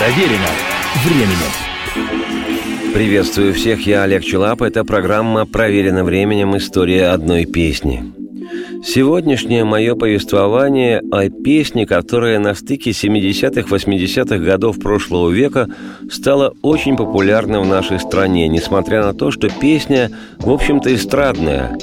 [0.00, 0.48] Проверено
[1.04, 2.94] временем.
[2.94, 4.62] Приветствую всех, я Олег Челап.
[4.62, 6.56] Это программа «Проверено временем.
[6.56, 8.10] История одной песни».
[8.82, 15.68] Сегодняшнее мое повествование о песне, которая на стыке 70-х, 80-х годов прошлого века
[16.10, 21.76] стала очень популярна в нашей стране, несмотря на то, что песня, в общем-то, эстрадная,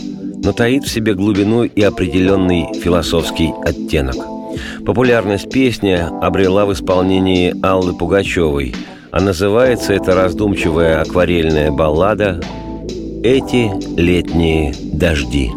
[0.44, 4.37] но таит в себе глубину и определенный философский оттенок.
[4.86, 8.74] Популярность песни обрела в исполнении Аллы Пугачевой,
[9.12, 12.42] а называется эта раздумчивая акварельная баллада
[13.24, 15.52] «Эти летние дожди».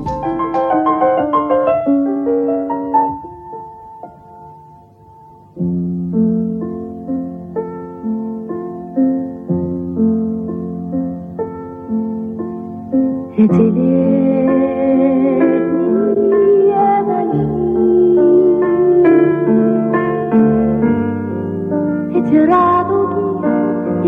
[13.37, 14.20] Эти летние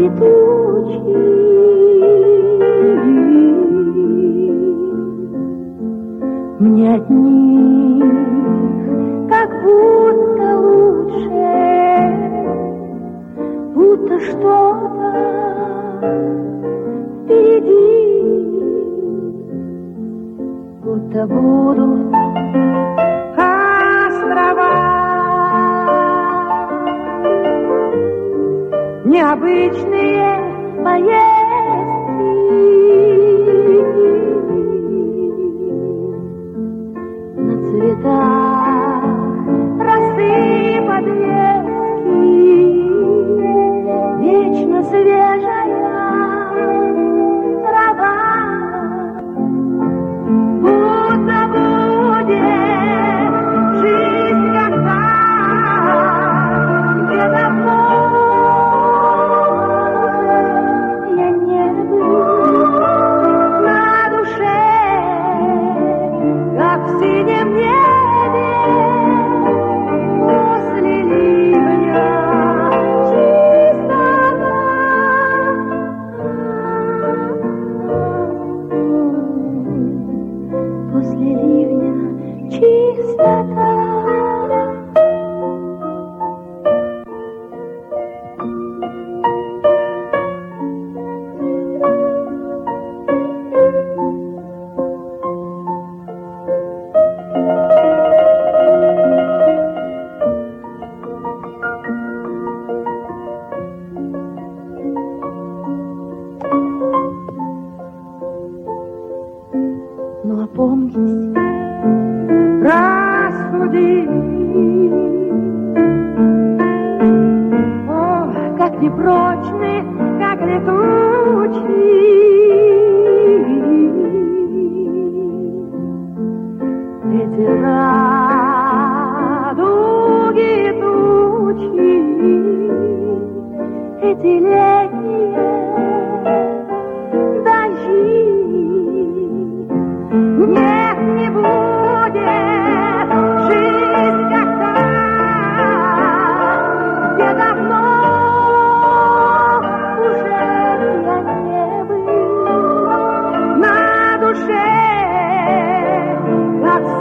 [0.02, 1.62] летучие.
[6.58, 8.04] Мне от них
[9.28, 11.28] как будто лучше,
[13.74, 15.08] будто что-то
[17.24, 18.22] впереди,
[20.84, 22.12] будто будут
[29.22, 31.41] необычные поездки.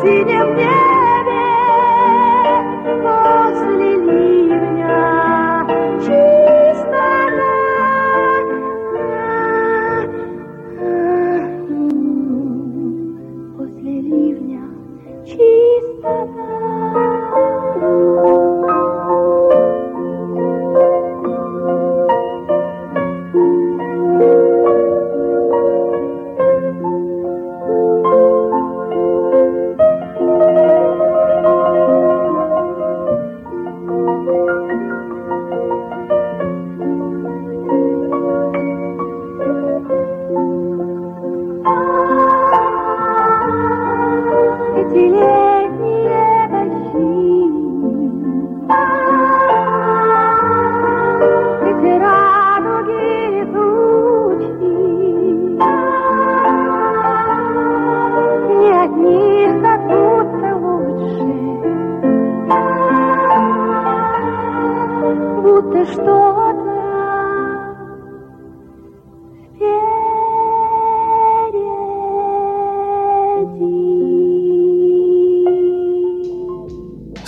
[0.01, 0.30] see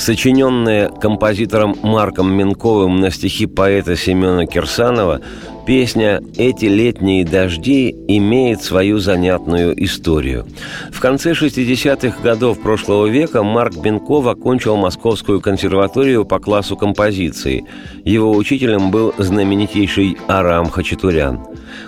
[0.03, 5.21] Сочиненная композитором Марком Минковым на стихи поэта Семена Кирсанова,
[5.65, 10.45] Песня «Эти летние дожди» имеет свою занятную историю.
[10.91, 17.63] В конце 60-х годов прошлого века Марк Бенков окончил Московскую консерваторию по классу композиции.
[18.03, 21.39] Его учителем был знаменитейший Арам Хачатурян.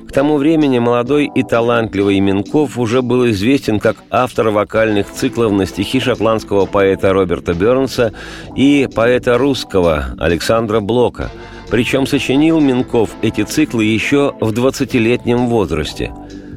[0.07, 5.66] К тому времени молодой и талантливый Минков уже был известен как автор вокальных циклов на
[5.66, 8.13] стихи шотландского поэта Роберта Бернса
[8.56, 11.30] и поэта русского Александра Блока–
[11.69, 16.13] причем сочинил Минков эти циклы еще в 20-летнем возрасте.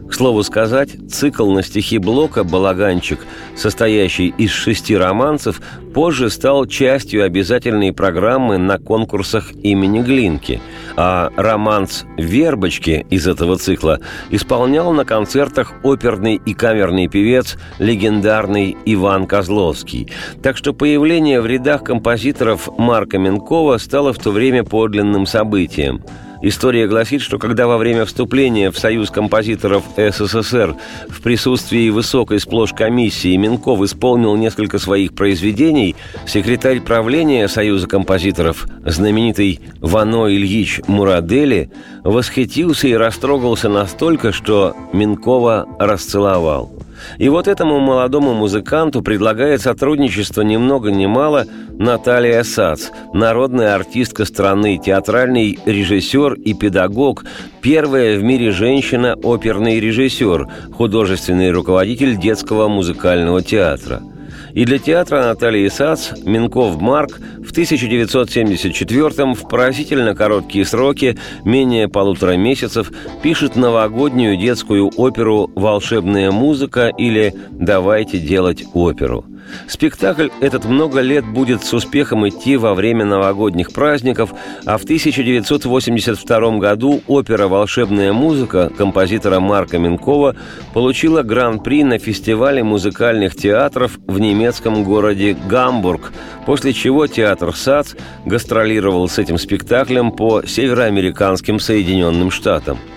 [0.08, 3.20] К слову сказать, цикл на стихи Блока «Балаганчик»,
[3.54, 5.60] состоящий из шести романцев,
[5.92, 10.62] позже стал частью обязательной программы на конкурсах имени Глинки,
[10.96, 14.00] а романс «Вербочки» из этого цикла
[14.30, 20.10] исполнял на концертах оперный и камерный певец легендарный Иван Козловский.
[20.42, 26.02] Так что появление в рядах композиторов Марка Минкова стало в то время подлинным событием–
[26.40, 30.76] История гласит, что когда во время вступления в Союз композиторов СССР
[31.08, 35.96] в присутствии высокой сплошь комиссии Минков исполнил несколько своих произведений,
[36.26, 41.70] секретарь правления Союза композиторов, знаменитый Вано Ильич Мурадели,
[42.04, 46.72] восхитился и растрогался настолько, что Минкова расцеловал.
[47.18, 54.24] И вот этому молодому музыканту предлагает сотрудничество ни много ни мало Наталья Сац, народная артистка
[54.24, 57.24] страны, театральный режиссер и педагог,
[57.62, 64.02] первая в мире женщина-оперный режиссер, художественный руководитель детского музыкального театра–
[64.58, 72.36] и для театра Натальи Сац Минков Марк в 1974-м в поразительно короткие сроки, менее полутора
[72.36, 72.90] месяцев,
[73.22, 79.24] пишет новогоднюю детскую оперу «Волшебная музыка» или «Давайте делать оперу».
[79.66, 84.32] Спектакль этот много лет будет с успехом идти во время новогодних праздников,
[84.64, 90.36] а в 1982 году опера «Волшебная музыка» композитора Марка Минкова
[90.74, 96.12] получила гран-при на фестивале музыкальных театров в немецком городе Гамбург,
[96.46, 102.78] после чего театр САЦ гастролировал с этим спектаклем по североамериканским Соединенным Штатам–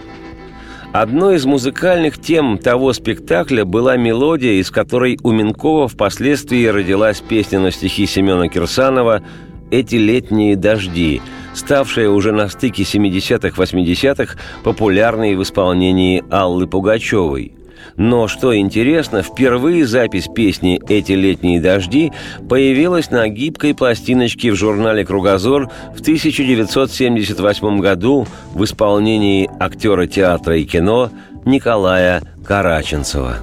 [0.94, 7.60] Одной из музыкальных тем того спектакля была мелодия, из которой у Минкова впоследствии родилась песня
[7.62, 9.24] на стихи Семена Кирсанова
[9.72, 11.22] «Эти летние дожди»,
[11.54, 17.54] ставшая уже на стыке 70-х-80-х популярной в исполнении Аллы Пугачевой–
[17.96, 22.12] но, что интересно, впервые запись песни «Эти летние дожди»
[22.50, 30.66] появилась на гибкой пластиночке в журнале «Кругозор» в 1978 году в исполнении актера театра и
[30.66, 31.10] кино
[31.46, 33.38] Николая Караченцева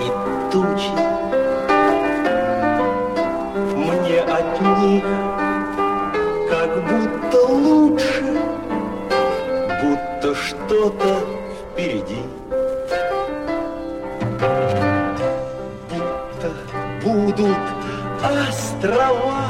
[0.00, 0.92] и тучи.
[3.76, 5.04] Мне от них
[6.50, 8.24] как будто лучше,
[9.82, 11.20] будто что-то
[11.72, 12.22] впереди.
[15.90, 16.50] Будто
[17.02, 17.64] будут
[18.22, 19.44] острова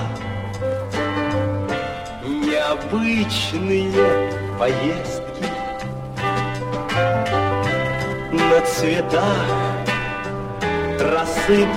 [2.25, 3.93] необычные
[4.59, 5.47] поездки
[8.33, 9.68] на цветах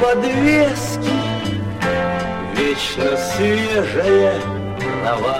[0.01, 1.09] подвески
[2.55, 4.33] Вечно свежая
[4.79, 5.37] трава.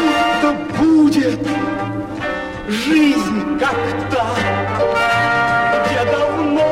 [0.00, 1.48] Будто будет
[2.68, 3.76] жизнь как
[4.10, 4.26] та,
[5.84, 6.70] где давно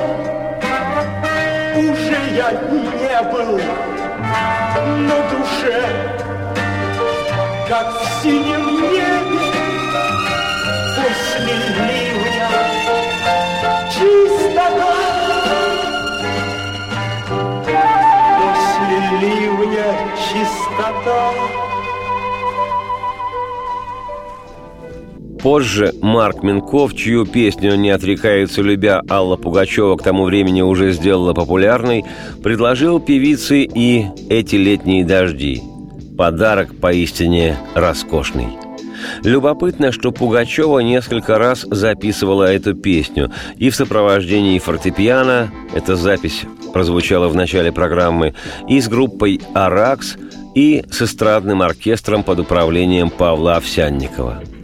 [1.76, 3.60] уже я не был
[4.86, 6.05] на душе
[7.68, 9.40] как в синем небе
[10.94, 12.49] после ливня
[13.90, 14.94] чистота.
[18.38, 21.32] После ливня чистота.
[25.42, 31.35] Позже Марк Минков, чью песню «Не отрекаются любя» Алла Пугачева к тому времени уже сделала
[31.35, 32.04] популярной,
[32.42, 35.62] предложил певице и «Эти летние дожди»,
[36.16, 38.49] Подарок поистине роскошный.
[39.23, 46.42] Любопытно, что Пугачева несколько раз записывала эту песню и в сопровождении фортепиано, эта запись
[46.73, 48.35] прозвучала в начале программы,
[48.68, 50.16] и с группой «Аракс»,
[50.54, 54.42] и с эстрадным оркестром под управлением Павла Овсянникова–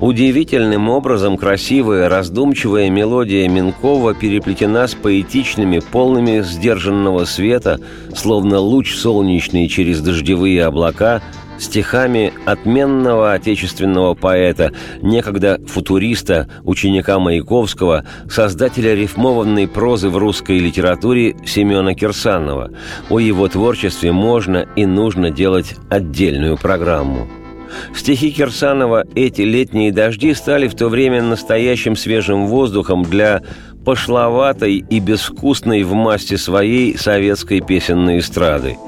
[0.00, 7.80] Удивительным образом красивая, раздумчивая мелодия Минкова переплетена с поэтичными, полными сдержанного света,
[8.14, 11.22] словно луч солнечный через дождевые облака,
[11.58, 21.94] стихами отменного отечественного поэта, некогда футуриста, ученика Маяковского, создателя рифмованной прозы в русской литературе Семена
[21.94, 22.70] Кирсанова.
[23.08, 27.28] О его творчестве можно и нужно делать отдельную программу.
[27.94, 33.42] Стихи Кирсанова «Эти летние дожди» стали в то время настоящим свежим воздухом для
[33.84, 38.78] пошловатой и безвкусной в масти своей советской песенной эстрады.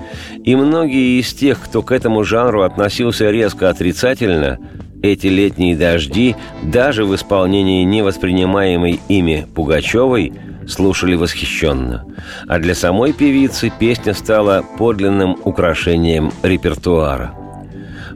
[0.44, 4.58] И многие из тех, кто к этому жанру относился резко отрицательно,
[5.02, 10.32] эти летние дожди, даже в исполнении невоспринимаемой ими Пугачевой,
[10.66, 12.04] слушали восхищенно.
[12.48, 17.34] А для самой певицы песня стала подлинным украшением репертуара–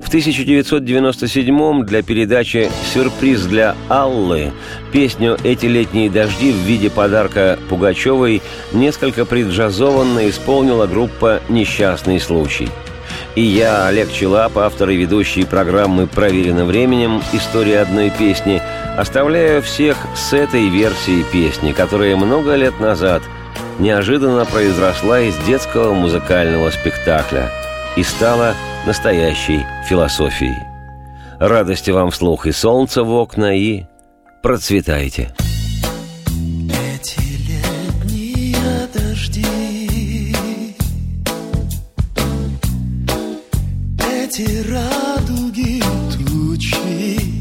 [0.02, 4.52] в 1997 для передачи «Сюрприз для Аллы»
[4.92, 8.42] песню «Эти летние дожди» в виде подарка Пугачевой
[8.72, 12.68] несколько преджазованно исполнила группа «Несчастный случай».
[13.36, 17.22] И я, Олег Челап, автор и ведущий программы «Проверено временем.
[17.32, 18.60] История одной песни»,
[18.96, 23.22] оставляю всех с этой версией песни, которая много лет назад
[23.78, 27.50] неожиданно произросла из детского музыкального спектакля
[27.96, 28.54] и стала
[28.86, 30.56] настоящей философией.
[31.38, 33.84] Радости вам вслух и солнца в окна, и
[34.42, 35.34] процветайте!
[43.98, 45.82] Эти радуги
[46.12, 47.39] тучи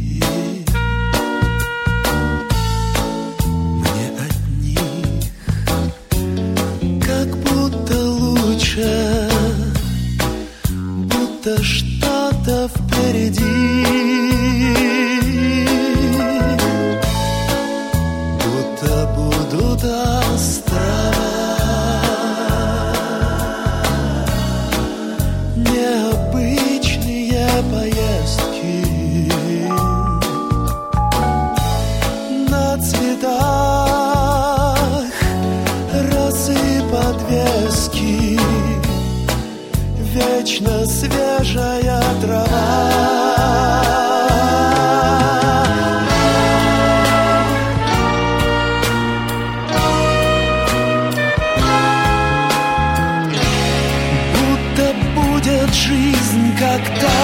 [55.89, 57.17] жизнь как та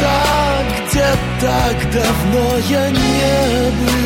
[0.00, 1.06] Так, где
[1.40, 4.03] так давно я не был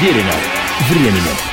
[0.00, 0.32] Проверено
[0.88, 1.49] временем.